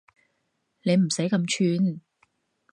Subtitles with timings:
[0.81, 2.01] 你唔使咁串